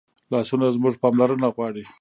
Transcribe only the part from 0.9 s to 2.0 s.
پاملرنه غواړي